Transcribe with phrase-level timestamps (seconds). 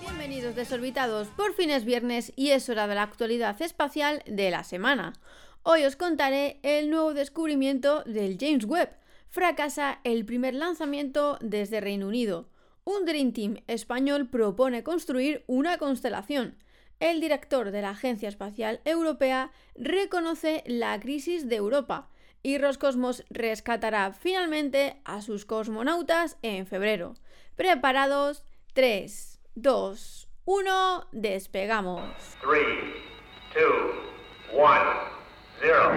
[0.00, 4.64] Bienvenidos desorbitados, por fin es viernes y es hora de la actualidad espacial de la
[4.64, 5.12] semana.
[5.62, 8.96] Hoy os contaré el nuevo descubrimiento del James Webb.
[9.30, 12.48] Fracasa el primer lanzamiento desde Reino Unido.
[12.82, 16.56] Un Dream Team español propone construir una constelación.
[16.98, 22.08] El director de la Agencia Espacial Europea reconoce la crisis de Europa
[22.42, 27.14] y Roscosmos rescatará finalmente a sus cosmonautas en febrero.
[27.56, 32.02] Preparados, 3, 2, 1, despegamos.
[32.42, 32.64] 3,
[33.54, 33.64] 2,
[34.54, 34.68] 1,
[35.60, 35.92] 0.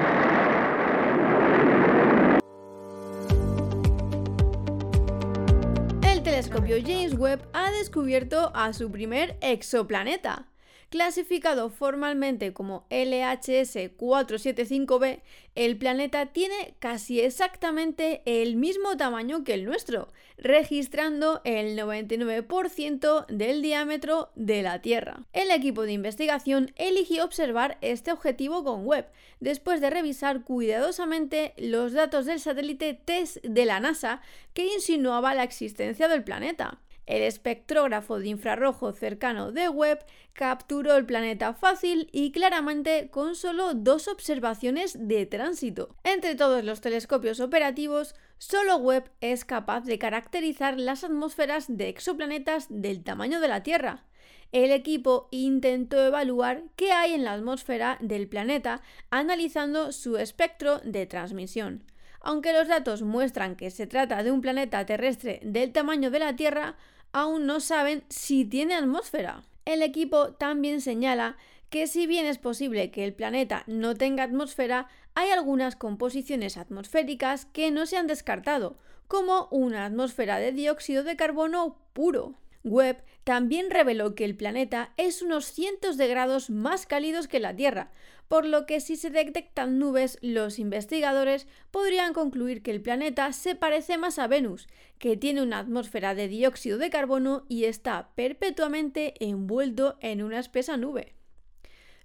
[6.03, 10.47] El telescopio James Webb ha descubierto a su primer exoplaneta.
[10.95, 15.23] Clasificado formalmente como LHS 475b,
[15.55, 23.61] el planeta tiene casi exactamente el mismo tamaño que el nuestro, registrando el 99% del
[23.61, 25.25] diámetro de la Tierra.
[25.33, 29.07] El equipo de investigación eligió observar este objetivo con Webb,
[29.41, 34.21] después de revisar cuidadosamente los datos del satélite TESS de la NASA
[34.53, 36.79] que insinuaba la existencia del planeta.
[37.05, 43.75] El espectrógrafo de infrarrojo cercano de Webb capturó el planeta fácil y claramente con solo
[43.75, 45.95] dos observaciones de tránsito.
[46.03, 52.67] Entre todos los telescopios operativos, solo Webb es capaz de caracterizar las atmósferas de exoplanetas
[52.69, 54.05] del tamaño de la Tierra.
[54.51, 61.05] El equipo intentó evaluar qué hay en la atmósfera del planeta analizando su espectro de
[61.05, 61.83] transmisión.
[62.21, 66.35] Aunque los datos muestran que se trata de un planeta terrestre del tamaño de la
[66.35, 66.75] Tierra,
[67.15, 69.45] aún no saben si tiene atmósfera.
[69.63, 71.37] El equipo también señala
[71.69, 77.45] que si bien es posible que el planeta no tenga atmósfera, hay algunas composiciones atmosféricas
[77.45, 82.35] que no se han descartado, como una atmósfera de dióxido de carbono puro.
[82.65, 87.55] Webb también reveló que el planeta es unos cientos de grados más cálidos que la
[87.55, 87.91] Tierra,
[88.27, 93.55] por lo que si se detectan nubes, los investigadores podrían concluir que el planeta se
[93.55, 94.67] parece más a Venus,
[94.97, 100.75] que tiene una atmósfera de dióxido de carbono y está perpetuamente envuelto en una espesa
[100.75, 101.13] nube.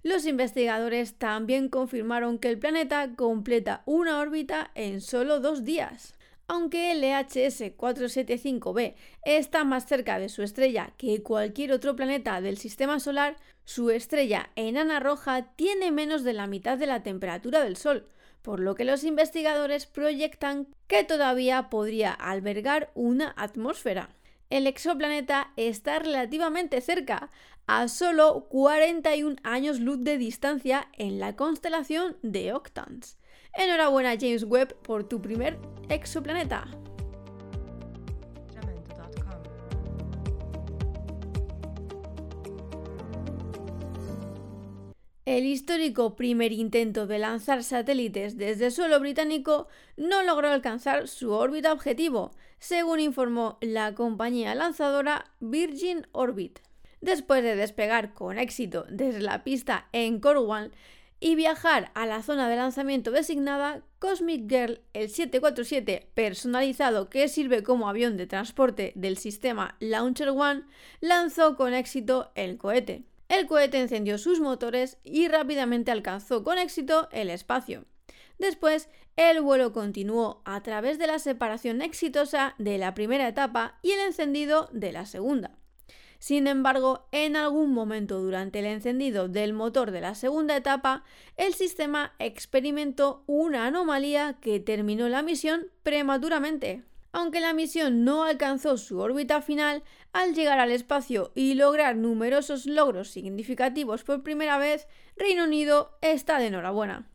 [0.03, 6.15] Los investigadores también confirmaron que el planeta completa una órbita en solo dos días.
[6.53, 12.57] Aunque el LHS 475b está más cerca de su estrella que cualquier otro planeta del
[12.57, 17.77] sistema solar, su estrella enana roja tiene menos de la mitad de la temperatura del
[17.77, 18.05] Sol,
[18.41, 24.09] por lo que los investigadores proyectan que todavía podría albergar una atmósfera.
[24.49, 27.29] El exoplaneta está relativamente cerca,
[27.65, 33.20] a solo 41 años luz de distancia en la constelación de Octans.
[33.53, 35.57] Enhorabuena James Webb por tu primer
[35.89, 36.67] exoplaneta.
[45.25, 51.31] El histórico primer intento de lanzar satélites desde el suelo británico no logró alcanzar su
[51.31, 56.59] órbita objetivo, según informó la compañía lanzadora Virgin Orbit.
[57.01, 60.71] Después de despegar con éxito desde la pista en Cornwall,
[61.23, 67.61] y viajar a la zona de lanzamiento designada, Cosmic Girl, el 747 personalizado que sirve
[67.61, 70.63] como avión de transporte del sistema Launcher One,
[70.99, 73.03] lanzó con éxito el cohete.
[73.29, 77.85] El cohete encendió sus motores y rápidamente alcanzó con éxito el espacio.
[78.39, 83.91] Después, el vuelo continuó a través de la separación exitosa de la primera etapa y
[83.91, 85.60] el encendido de la segunda.
[86.21, 91.03] Sin embargo, en algún momento durante el encendido del motor de la segunda etapa,
[91.35, 96.83] el sistema experimentó una anomalía que terminó la misión prematuramente.
[97.11, 99.81] Aunque la misión no alcanzó su órbita final,
[100.13, 106.37] al llegar al espacio y lograr numerosos logros significativos por primera vez, Reino Unido está
[106.37, 107.09] de enhorabuena.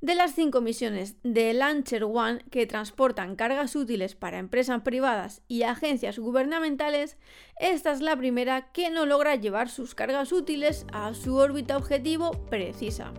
[0.00, 5.62] De las cinco misiones de Launcher One que transportan cargas útiles para empresas privadas y
[5.62, 7.16] agencias gubernamentales,
[7.58, 12.32] esta es la primera que no logra llevar sus cargas útiles a su órbita objetivo
[12.50, 13.12] precisa.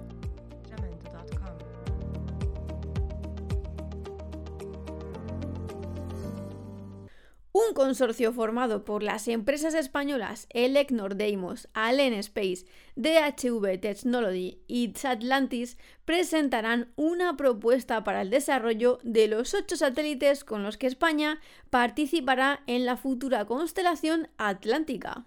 [7.60, 15.80] Un consorcio formado por las empresas españolas Elecnor Deimos, Allen Space, DHV Technology y Atlantis
[16.06, 21.40] presentarán una propuesta para el desarrollo de los ocho satélites con los que España
[21.72, 25.26] participará en la futura constelación atlántica.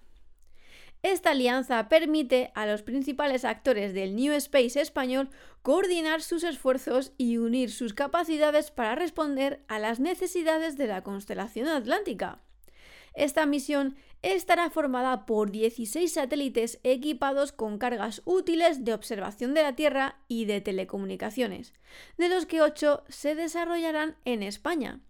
[1.03, 5.31] Esta alianza permite a los principales actores del New Space español
[5.63, 11.69] coordinar sus esfuerzos y unir sus capacidades para responder a las necesidades de la constelación
[11.69, 12.41] atlántica.
[13.15, 19.75] Esta misión estará formada por 16 satélites equipados con cargas útiles de observación de la
[19.75, 21.73] Tierra y de telecomunicaciones,
[22.19, 25.01] de los que 8 se desarrollarán en España.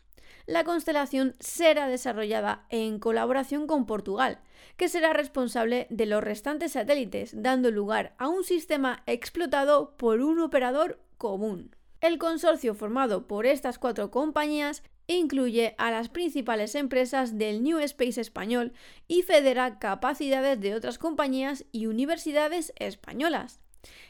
[0.51, 4.41] La constelación será desarrollada en colaboración con Portugal,
[4.77, 10.41] que será responsable de los restantes satélites, dando lugar a un sistema explotado por un
[10.41, 11.77] operador común.
[12.01, 18.21] El consorcio formado por estas cuatro compañías incluye a las principales empresas del New Space
[18.21, 18.73] español
[19.07, 23.61] y federa capacidades de otras compañías y universidades españolas.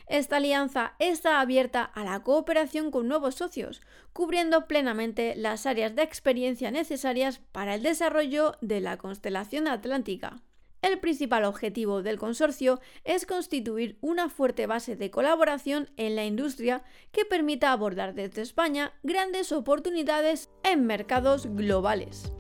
[0.06, 3.80] Esta alianza está abierta a la cooperación con nuevos socios,
[4.12, 10.42] cubriendo plenamente las áreas de experiencia necesarias para el desarrollo de la constelación atlántica.
[10.82, 16.82] El principal objetivo del consorcio es constituir una fuerte base de colaboración en la industria
[17.12, 22.32] que permita abordar desde España grandes oportunidades en mercados globales.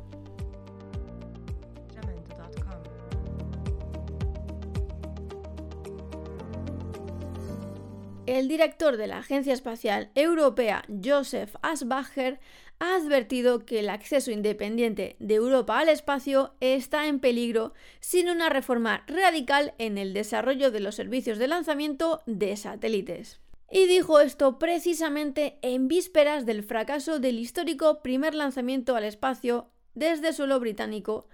[8.30, 12.38] El director de la Agencia Espacial Europea, Joseph Asbacher,
[12.78, 18.48] ha advertido que el acceso independiente de Europa al espacio está en peligro sin una
[18.48, 23.40] reforma radical en el desarrollo de los servicios de lanzamiento de satélites.
[23.68, 30.32] Y dijo esto precisamente en vísperas del fracaso del histórico primer lanzamiento al espacio desde
[30.32, 31.26] suelo británico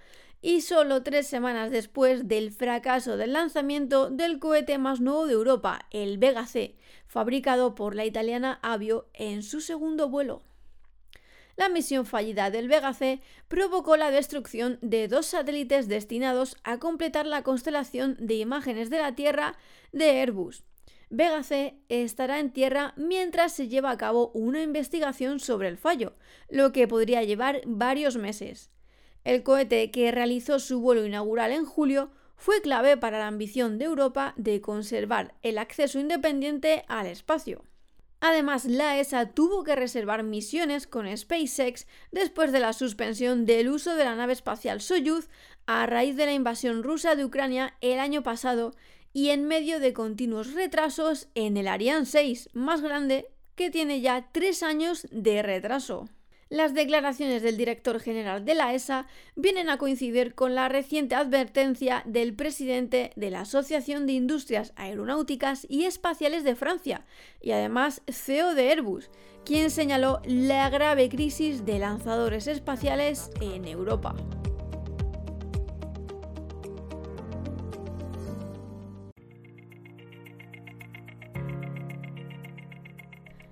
[0.46, 5.81] y solo tres semanas después del fracaso del lanzamiento del cohete más nuevo de Europa,
[5.90, 6.76] el Vega C,
[7.08, 10.44] fabricado por la italiana Avio en su segundo vuelo
[11.56, 17.26] la misión fallida del Vega C provocó la destrucción de dos satélites destinados a completar
[17.26, 19.56] la constelación de imágenes de la Tierra
[19.90, 20.62] de Airbus.
[21.08, 26.14] Vega C estará en tierra mientras se lleva a cabo una investigación sobre el fallo,
[26.50, 28.70] lo que podría llevar varios meses.
[29.26, 33.87] El cohete que realizó su vuelo inaugural en julio fue clave para la ambición de
[33.87, 37.64] Europa de conservar el acceso independiente al espacio.
[38.20, 43.96] Además, la ESA tuvo que reservar misiones con SpaceX después de la suspensión del uso
[43.96, 45.28] de la nave espacial Soyuz
[45.67, 48.76] a raíz de la invasión rusa de Ucrania el año pasado
[49.12, 53.26] y en medio de continuos retrasos en el Ariane 6, más grande,
[53.56, 56.08] que tiene ya tres años de retraso.
[56.48, 62.04] Las declaraciones del director general de la ESA vienen a coincidir con la reciente advertencia
[62.06, 67.04] del presidente de la Asociación de Industrias Aeronáuticas y Espaciales de Francia
[67.40, 69.10] y además CEO de Airbus,
[69.44, 74.14] quien señaló la grave crisis de lanzadores espaciales en Europa.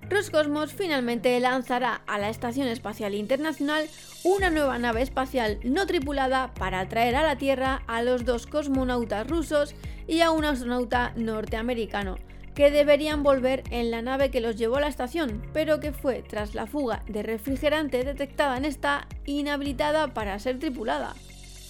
[0.09, 3.87] Roscosmos finalmente lanzará a la Estación Espacial Internacional
[4.23, 9.27] una nueva nave espacial no tripulada para atraer a la Tierra a los dos cosmonautas
[9.27, 9.73] rusos
[10.07, 12.17] y a un astronauta norteamericano,
[12.53, 16.21] que deberían volver en la nave que los llevó a la estación, pero que fue,
[16.21, 21.15] tras la fuga de refrigerante detectada en esta, inhabilitada para ser tripulada.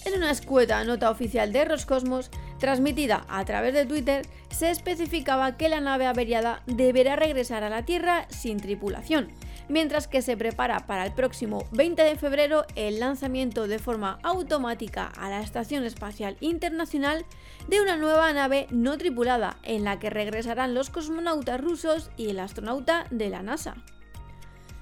[0.04, 5.68] En una escueta nota oficial de Roscosmos, transmitida a través de Twitter, se especificaba que
[5.68, 9.28] la nave averiada deberá regresar a la Tierra sin tripulación,
[9.68, 15.06] mientras que se prepara para el próximo 20 de febrero el lanzamiento de forma automática
[15.16, 17.24] a la Estación Espacial Internacional
[17.68, 22.40] de una nueva nave no tripulada, en la que regresarán los cosmonautas rusos y el
[22.40, 23.76] astronauta de la NASA.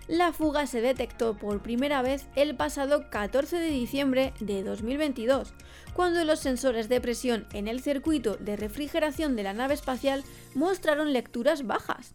[0.06, 5.54] La fuga se detectó por primera vez el pasado 14 de diciembre de 2022,
[5.94, 10.22] cuando los sensores de presión en el circuito de refrigeración de la nave espacial
[10.54, 12.12] mostraron lecturas bajas.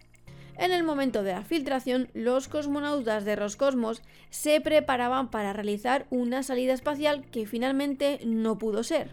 [0.55, 6.43] En el momento de la filtración, los cosmonautas de Roscosmos se preparaban para realizar una
[6.43, 9.09] salida espacial que finalmente no pudo ser.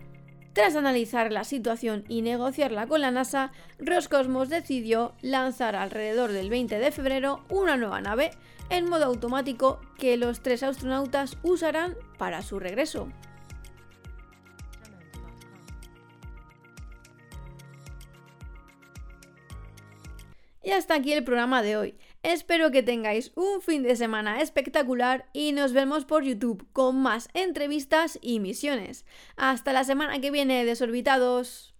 [0.57, 6.79] Tras analizar la situación y negociarla con la NASA, Roscosmos decidió lanzar alrededor del 20
[6.79, 8.31] de febrero una nueva nave
[8.71, 13.11] en modo automático que los tres astronautas usarán para su regreso.
[20.63, 21.99] Y hasta aquí el programa de hoy.
[22.27, 27.29] Espero que tengáis un fin de semana espectacular y nos vemos por YouTube con más
[27.35, 29.05] entrevistas y misiones.
[29.37, 31.73] Hasta la semana que viene, desorbitados.